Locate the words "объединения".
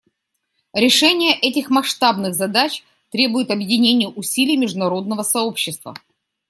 3.51-4.07